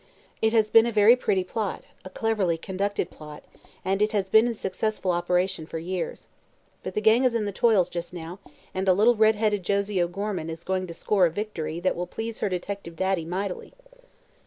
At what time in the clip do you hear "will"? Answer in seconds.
11.95-12.07